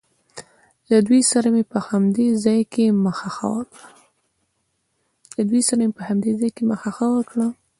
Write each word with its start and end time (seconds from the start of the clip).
له 0.89 0.97
دوی 1.07 1.21
سره 1.31 1.47
مې 1.53 1.63
په 1.71 1.79
همدې 1.87 2.27
ځای 2.45 2.61
کې 6.43 6.67
مخه 6.73 6.89
ښه 6.95 7.07
وکړ. 7.15 7.37